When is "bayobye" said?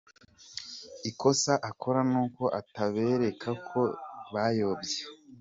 4.33-4.99